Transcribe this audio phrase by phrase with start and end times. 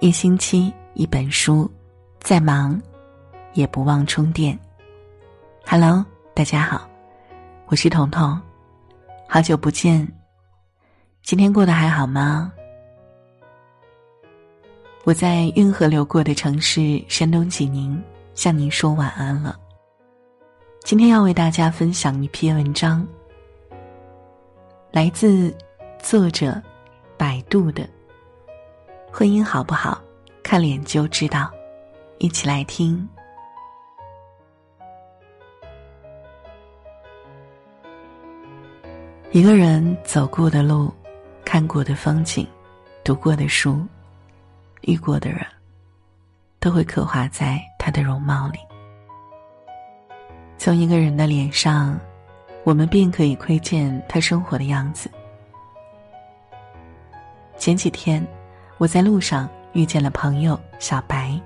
[0.00, 1.70] 一星期一本书，
[2.20, 2.80] 再忙
[3.52, 4.58] 也不忘充电。
[5.66, 6.02] Hello，
[6.32, 6.88] 大家好，
[7.66, 8.40] 我是彤彤，
[9.28, 10.10] 好久不见，
[11.22, 12.50] 今天过得还好吗？
[15.04, 18.02] 我在运河流过的城市山东济宁
[18.34, 19.54] 向您说晚安了。
[20.82, 23.06] 今天要为大家分享一篇文章，
[24.92, 25.54] 来自
[26.02, 26.58] 作者
[27.18, 27.86] 百度的。
[29.12, 30.00] 婚姻好不好，
[30.42, 31.50] 看脸就知道。
[32.18, 33.06] 一起来听。
[39.32, 40.92] 一个人走过的路，
[41.44, 42.46] 看过的风景，
[43.02, 43.84] 读过的书，
[44.82, 45.44] 遇过的人，
[46.58, 48.58] 都会刻画在他的容貌里。
[50.56, 51.98] 从一个人的脸上，
[52.64, 55.10] 我们便可以窥见他生活的样子。
[57.58, 58.26] 前几天。
[58.80, 61.38] 我在路上遇见了朋友小白，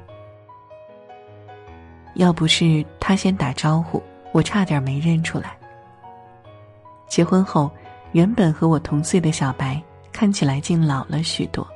[2.15, 5.59] 要不是他先打招呼，我差点没认出来。
[7.09, 7.69] 结婚后，
[8.13, 11.67] 原本和我同岁的小白看起来竟老了许多。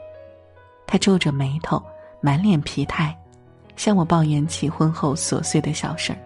[0.86, 1.82] 他皱着眉头，
[2.20, 3.12] 满脸疲态，
[3.74, 6.18] 向我抱怨起婚后琐碎的小事儿。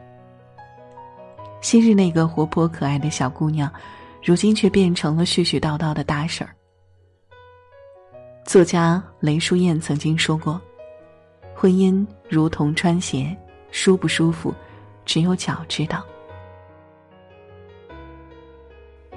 [1.62, 3.72] 昔日那个活泼可爱的小姑娘，
[4.22, 6.52] 如今却变成了絮絮叨叨的大婶儿。
[8.44, 10.60] 作家雷淑燕曾经说过
[11.54, 13.34] ：“婚姻如同穿鞋，
[13.70, 14.52] 舒不舒服，
[15.06, 16.04] 只有脚知道。”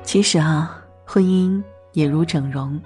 [0.03, 1.62] 其实啊，婚姻
[1.94, 2.80] 也如整容，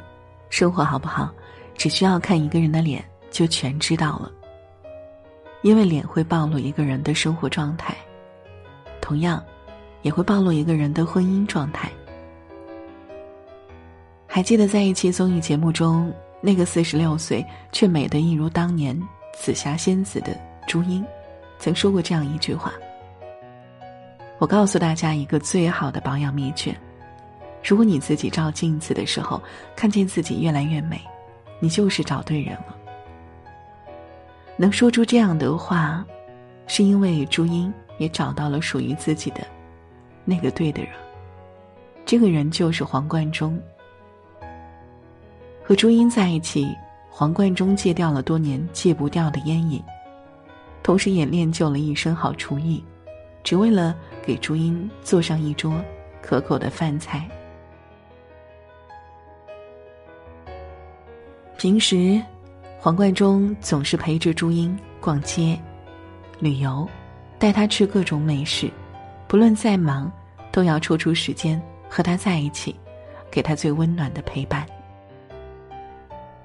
[0.50, 1.30] 生活好不好，
[1.76, 4.32] 只需要看一个人的脸就全知道了。
[5.62, 7.94] 因为脸会暴露一个人的生活状态，
[9.02, 9.44] 同样，
[10.02, 11.92] 也会暴露一个人的婚姻状态。
[14.26, 16.12] 还记得在一期综艺节目中。
[16.42, 18.98] 那个四十六岁却美得一如当年
[19.34, 21.06] 紫霞仙子的朱茵，
[21.58, 22.74] 曾说过这样一句话
[24.40, 26.74] ：“我告诉大家一个最好的保养秘诀，
[27.64, 29.42] 如果你自己照镜子的时候
[29.76, 31.02] 看见自己越来越美，
[31.60, 32.76] 你就是找对人了。”
[34.56, 36.06] 能说出这样的话，
[36.68, 39.46] 是因为朱茵也找到了属于自己的
[40.24, 40.92] 那个对的人，
[42.06, 43.62] 这个人就是黄贯中。
[45.70, 46.76] 和朱茵在一起，
[47.12, 49.80] 黄贯中戒掉了多年戒不掉的烟瘾，
[50.82, 52.84] 同时也练就了一身好厨艺，
[53.44, 55.80] 只为了给朱茵做上一桌
[56.24, 57.30] 可口的饭菜。
[61.56, 62.20] 平时，
[62.80, 65.56] 黄贯中总是陪着朱茵逛街、
[66.40, 66.90] 旅游，
[67.38, 68.72] 带她吃各种美食，
[69.28, 70.12] 不论再忙，
[70.52, 72.76] 都要抽出时间和她在一起，
[73.30, 74.66] 给她最温暖的陪伴。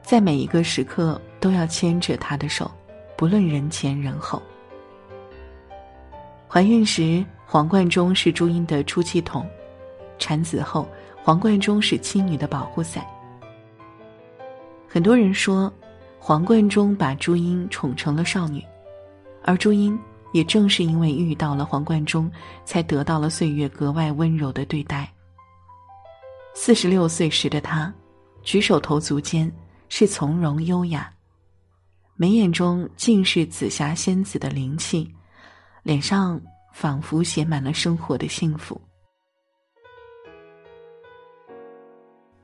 [0.04, 2.70] 在每一个时刻都要牵着他的手，
[3.16, 4.41] 不论人前人后。
[6.47, 9.43] 怀孕时，黄贯中是朱茵的出气筒；
[10.19, 10.87] 产子后，
[11.22, 13.03] 黄贯中是妻女的保护伞。
[14.87, 15.72] 很多人说，
[16.19, 18.62] 黄贯中把朱茵宠成了少女，
[19.43, 19.98] 而朱茵
[20.32, 22.31] 也正是因为遇到了黄贯中，
[22.66, 25.10] 才得到了岁月格外温柔的对待。
[26.53, 27.93] 四十六岁时的她，
[28.43, 29.50] 举手投足间。
[29.89, 31.12] 是从容优雅，
[32.17, 35.09] 眉眼中尽是紫霞仙子的灵气，
[35.83, 36.41] 脸上
[36.72, 38.81] 仿佛写满了生活的幸福。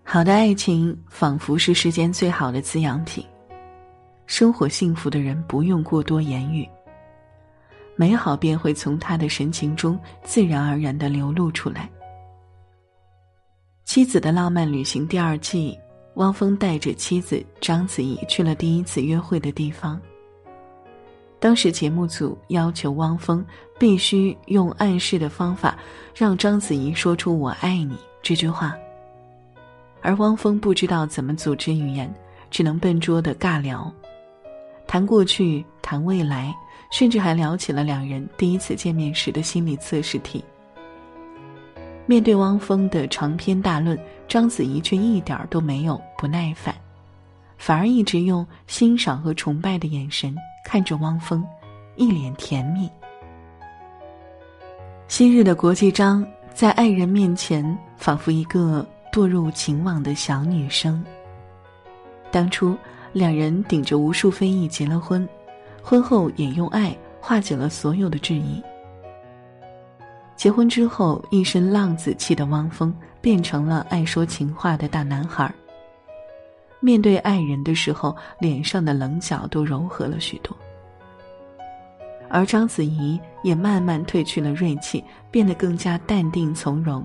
[0.04, 3.24] 好的爱情仿佛是世间最好的滋养品，
[4.26, 6.68] 生活幸福的人不用过多言语，
[7.96, 11.88] 美好便会从他的神情中自然而然的流露出来。
[13.84, 15.76] 妻子的浪漫旅行第二季。
[16.14, 20.00] 汪峰带着妻子章子怡去了第一次约会的地方。
[21.38, 23.42] 当时节目组要求汪峰
[23.78, 25.78] 必须用暗示的方法
[26.14, 28.76] 让章子怡说出“我爱你”这句话，
[30.02, 32.12] 而汪峰不知道怎么组织语言，
[32.50, 33.90] 只能笨拙的尬聊，
[34.86, 36.54] 谈过去，谈未来，
[36.90, 40.44] 甚至还聊起了两人第一次见面时的心理测试题。
[42.10, 43.96] 面对汪峰的长篇大论，
[44.26, 46.74] 章子怡却一点都没有不耐烦，
[47.56, 50.34] 反而一直用欣赏和崇拜的眼神
[50.64, 51.46] 看着汪峰，
[51.94, 52.90] 一脸甜蜜。
[55.06, 61.04] 昔日的国际章在爱人面前仿佛一个堕入情网的小女生。
[62.32, 62.76] 当初
[63.12, 65.28] 两人顶着无数非议结了婚，
[65.80, 68.60] 婚后也用爱化解了所有的质疑。
[70.40, 75.54] 结婚之后，一身浪子气的汪峰变成了爱说情话的大男孩。
[76.80, 80.56] 面对爱人的时候，脸上的棱角都柔和了许多。
[82.30, 87.04] 而章子怡也慢慢褪去了锐气，变得更加淡定从容。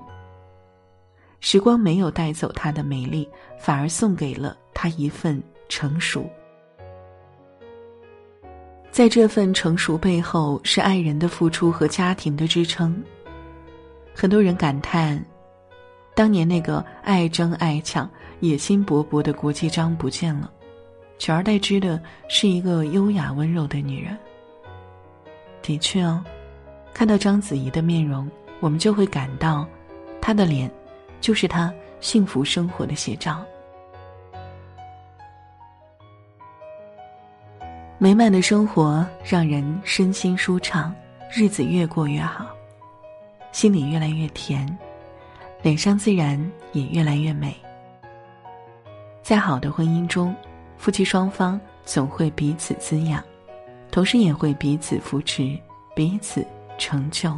[1.40, 3.28] 时光没有带走她的美丽，
[3.58, 6.26] 反而送给了她一份成熟。
[8.90, 12.98] 在这份成熟背后，是爱人的付出和家庭的支撑。
[14.18, 15.22] 很多人感叹，
[16.14, 18.10] 当年那个爱争爱抢、
[18.40, 20.50] 野心勃勃的国际章不见了，
[21.18, 24.16] 取而代之的是一个优雅温柔的女人。
[25.60, 26.24] 的确哦，
[26.94, 28.26] 看到章子怡的面容，
[28.60, 29.68] 我们就会感到，
[30.18, 30.70] 她的脸，
[31.20, 31.70] 就是她
[32.00, 33.44] 幸福生活的写照。
[37.98, 40.94] 美满的生活让人身心舒畅，
[41.30, 42.46] 日子越过越好，
[43.56, 44.68] 心里越来越甜，
[45.62, 46.38] 脸上自然
[46.72, 47.56] 也越来越美。
[49.22, 50.36] 在好的婚姻中，
[50.76, 53.24] 夫妻双方总会彼此滋养，
[53.90, 55.58] 同时也会彼此扶持，
[55.94, 57.34] 彼此成就。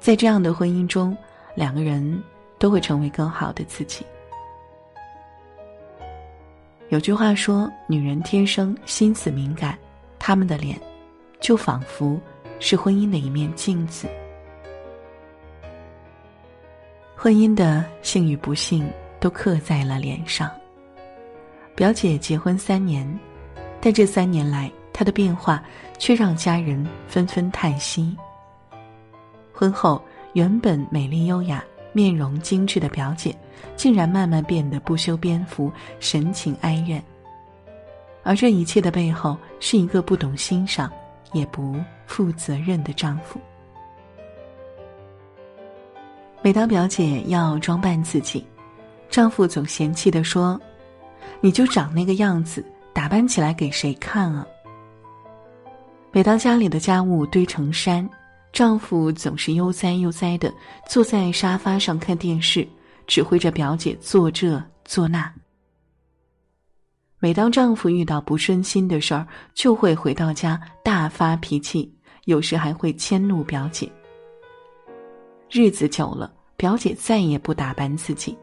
[0.00, 1.16] 在这样的婚姻中，
[1.54, 2.20] 两个人
[2.58, 4.04] 都会成为更好的自己。
[6.88, 9.78] 有句话说：“女人天生心思敏感，
[10.18, 10.76] 她们的脸，
[11.38, 12.20] 就仿佛
[12.58, 14.08] 是婚姻的一面镜子。
[17.22, 18.90] 婚姻的幸与不幸
[19.20, 20.50] 都刻在了脸上。”
[21.76, 23.06] 表姐结婚三年，
[23.78, 25.62] 但这三年来她的变化
[25.98, 28.16] 却让家人纷纷叹息。
[29.52, 30.02] 婚后，
[30.32, 31.62] 原本美丽优雅。
[31.92, 33.36] 面容精致的表姐，
[33.74, 37.02] 竟然慢慢变得不修边幅，神情哀怨。
[38.22, 40.88] 而这一切的背后，是一个不懂欣赏，
[41.32, 41.74] 也不
[42.06, 43.40] 负责任的丈夫。
[46.42, 48.44] 每当表姐要装扮自己，
[49.10, 50.58] 丈夫总嫌弃的说
[51.40, 52.64] ：“你就长那个样子，
[52.94, 54.46] 打扮起来给谁看啊？”
[56.12, 58.08] 每当家里的家务堆成山。
[58.52, 60.52] 丈夫总是悠哉悠哉的
[60.88, 62.66] 坐在沙发上看电视，
[63.06, 65.32] 指挥着表姐做这做那。
[67.20, 71.94] 每当丈夫遇到不顺心的事儿，就会回到家大发脾气，
[72.24, 73.88] 有时还会迁怒表姐。
[75.50, 78.38] 日子久了，表姐再也不打扮自己，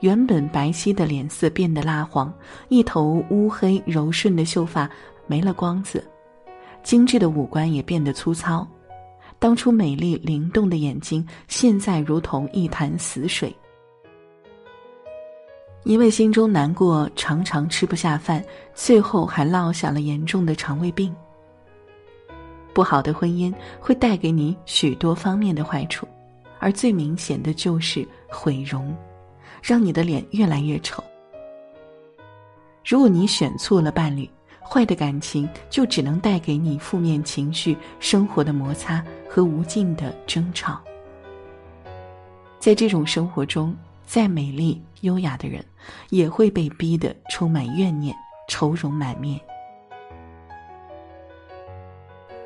[0.00, 2.32] 原本白皙的脸色变得蜡黄，
[2.70, 4.88] 一头乌黑柔顺的秀发
[5.26, 6.02] 没了光泽，
[6.82, 8.66] 精致的五官也变得粗糙。
[9.38, 13.54] 当初美丽灵动的眼睛，现在如同一潭死水。
[15.84, 18.42] 因为心中难过，常常吃不下饭，
[18.74, 21.14] 最后还落下了严重的肠胃病。
[22.72, 26.08] 不好的婚姻会带给你许多方面的坏处，
[26.58, 28.94] 而最明显的就是毁容，
[29.62, 31.02] 让你的脸越来越丑。
[32.84, 34.28] 如果你选错了伴侣，
[34.62, 40.80] 坏的感情就只能带给你负面情绪、生活的摩擦和无尽的争吵。
[42.58, 45.64] 在这种生活中，再美丽优雅的人，
[46.10, 48.16] 也会被逼得充满怨念、
[48.48, 49.40] 愁容满面。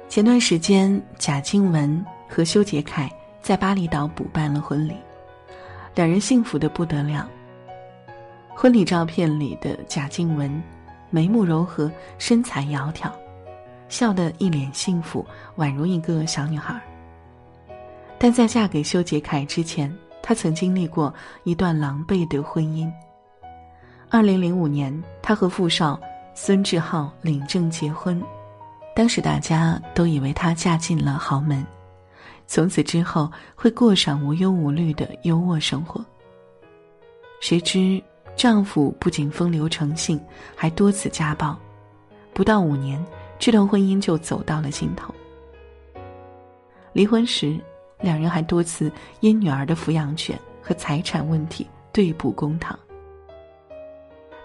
[0.09, 4.97] 前段时间，贾静雯和修杰楷在巴厘岛补办了婚礼，
[5.95, 7.29] 两人幸福的不得了。
[8.55, 10.63] 婚礼照片里的贾静雯。
[11.13, 13.11] 眉目柔和，身材窈窕，
[13.89, 16.81] 笑得一脸幸福，宛如一个小女孩。
[18.17, 19.93] 但在嫁给修杰楷之前，
[20.23, 22.89] 她曾经历过一段狼狈的婚姻。
[24.09, 26.01] 二零零五年，她和富少
[26.33, 28.23] 孙志浩领证结婚，
[28.95, 31.67] 当时大家都以为她嫁进了豪门，
[32.53, 36.05] 从此之后会过上无忧无虑的优渥生活。
[37.41, 38.03] 谁知。
[38.37, 40.19] 丈夫不仅风流成性，
[40.57, 41.59] 还多次家暴，
[42.33, 43.05] 不到五年，
[43.39, 45.13] 这段婚姻就走到了尽头。
[46.95, 47.59] 离婚时，
[48.01, 52.79] 两人还多次因女儿的抚养权和财产问题对簿公堂。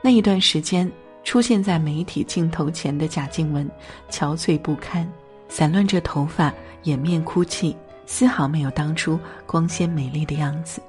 [0.02, 0.92] 那一段时间，
[1.24, 3.70] 出现在媒体镜头前的贾静雯
[4.10, 5.10] 憔悴不堪，
[5.48, 10.82] 散乱着头发，掩面哭泣，丝毫没有当初光鲜美丽的样子。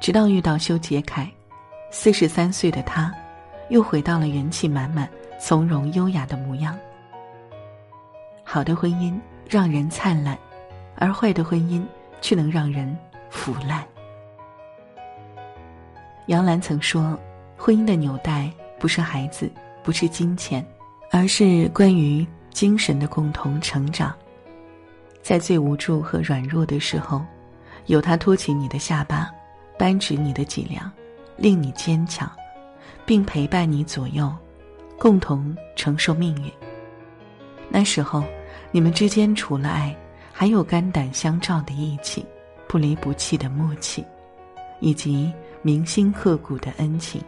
[0.00, 1.28] 直到遇到修杰楷。
[1.96, 3.14] 四十三岁的他，
[3.68, 6.76] 又回到了元气满满、从容优雅的模样。
[8.42, 9.16] 好的婚姻
[9.48, 10.36] 让人灿烂，
[10.96, 11.86] 而坏的婚姻
[12.20, 12.98] 却能让人
[13.30, 13.84] 腐烂。
[16.26, 17.16] 杨澜曾说
[17.56, 19.48] ：“婚姻的纽带不是孩子，
[19.84, 20.66] 不是金钱，
[21.12, 24.12] 而是关于精神的共同成长。
[25.24, 27.20] 在最无助和软弱的时候，
[27.86, 29.28] 有他托起你的下巴，
[29.76, 30.88] 扳直你的脊梁。”
[31.36, 32.30] 令你坚强，
[33.04, 34.32] 并陪伴你左右，
[34.96, 36.48] 共同承受命运。
[37.68, 38.22] 那时候，
[38.70, 39.92] 你们之间除了爱，
[40.32, 42.24] 还有肝胆相照的义气，
[42.68, 44.04] 不离不弃的默契，
[44.78, 47.20] 以及铭心刻骨的恩情。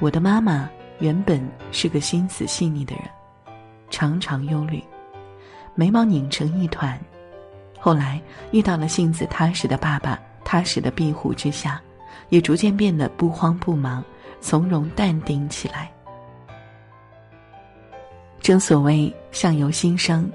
[0.00, 0.66] 我的妈妈
[0.98, 3.04] 原本是个心思细腻的人，
[3.90, 4.82] 常常忧虑，
[5.74, 6.98] 眉毛拧成一团。
[7.78, 11.80] 后来遇到了性子踏实的爸爸，踏实的庇护之下，
[12.28, 14.04] 也逐渐变得不慌不忙、
[14.40, 15.90] 从容淡定起来。
[18.40, 20.30] 正所谓相由心生，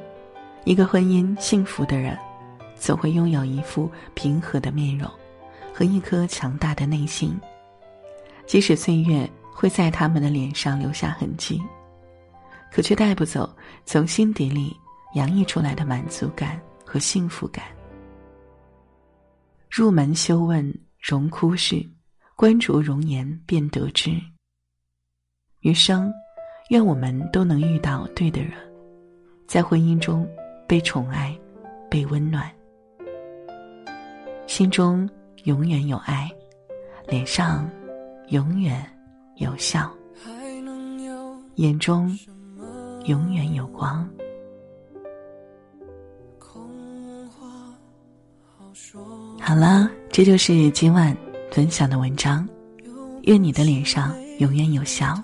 [0.64, 2.18] 一个婚姻幸福的人，
[2.76, 5.10] 总会拥有一副平和的面容
[5.74, 7.38] 和一颗强大的内心。
[8.46, 11.62] 即使岁月会在他们的脸上留下痕迹，
[12.72, 13.54] 可却带不走
[13.86, 14.76] 从心底里
[15.14, 16.60] 洋溢出来的满足感。
[16.90, 17.66] 和幸福感。
[19.70, 21.86] 入门修问荣枯事，
[22.34, 24.12] 观着容颜便得知。
[25.60, 26.10] 余生，
[26.70, 28.54] 愿我们都能遇到对的人，
[29.48, 30.26] 在婚姻中
[30.66, 31.38] 被宠爱，
[31.92, 32.50] 被温暖，
[34.48, 35.10] 心中
[35.44, 36.32] 永远有爱，
[37.10, 37.70] 脸上
[38.30, 38.82] 永远
[39.36, 39.94] 有笑，
[41.56, 42.18] 眼中
[43.04, 44.10] 永远有光。
[49.48, 51.16] 好了，这就是今晚
[51.52, 52.46] 分享的文章。
[53.22, 55.18] 愿你的脸上永远有笑。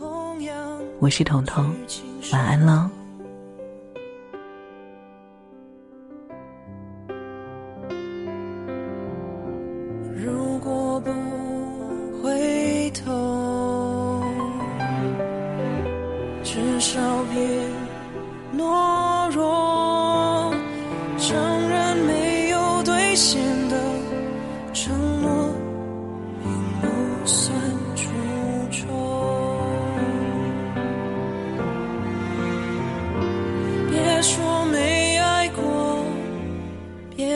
[1.00, 1.76] 我是彤彤，
[2.32, 2.90] 晚安喽。
[10.16, 11.12] 如果不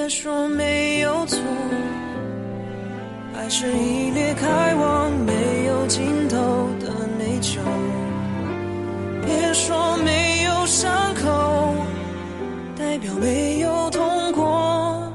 [0.10, 1.40] 说没有错，
[3.36, 6.38] 爱是一列开往没有尽头
[6.80, 6.88] 的
[7.18, 7.60] 内疚。
[9.26, 11.76] 别说没有伤口，
[12.78, 15.12] 代表没有痛过。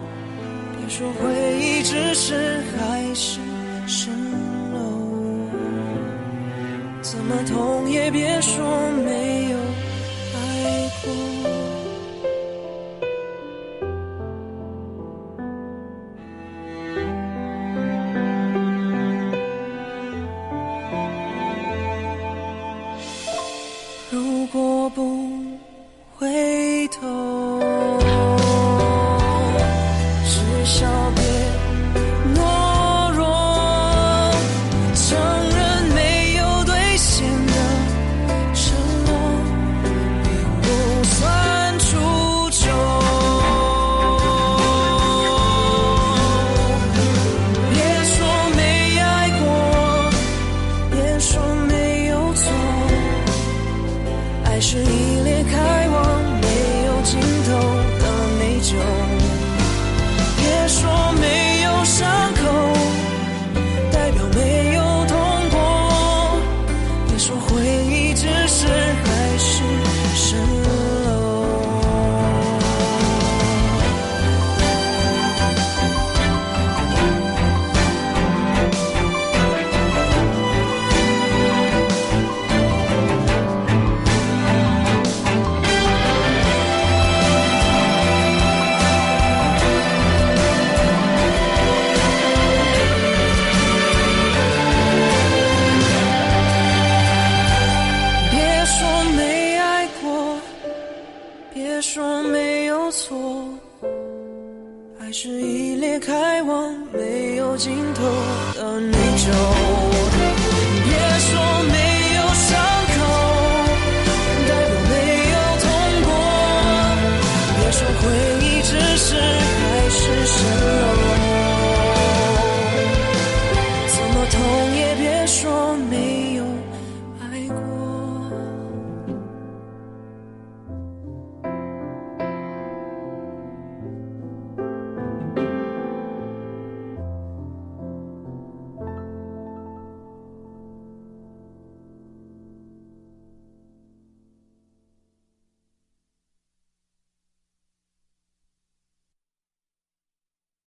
[0.76, 3.40] 别说回忆只是海市
[3.86, 4.10] 蜃
[4.74, 5.48] 楼，
[7.00, 8.62] 怎么痛也别说
[9.04, 9.31] 没